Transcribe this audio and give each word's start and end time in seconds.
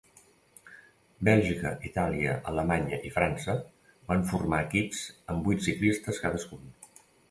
Bèlgica, 1.29 1.73
Itàlia, 1.91 2.33
Alemanya 2.53 3.01
i 3.11 3.13
França 3.19 3.57
van 4.11 4.27
formar 4.35 4.65
equips 4.69 5.07
amb 5.17 5.49
vuit 5.49 5.67
ciclistes 5.71 6.27
cadascun. 6.29 6.71